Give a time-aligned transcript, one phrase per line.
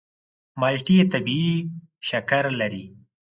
[0.59, 1.55] مالټې طبیعي
[2.07, 2.85] شکر لري.